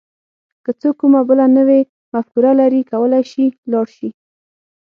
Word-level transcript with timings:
که 0.63 0.71
څوک 0.81 0.95
کومه 1.01 1.21
بله 1.29 1.45
نوې 1.57 1.79
مفکوره 2.13 2.51
لري 2.59 2.81
کولای 2.91 3.23
شي 3.31 3.45
لاړ 3.71 3.87
شي. 3.97 4.09